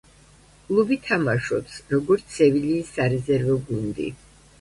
[0.67, 4.09] კლუბი თამაშობს, როგორც „სევილიის“ სარეზერვო გუნდი.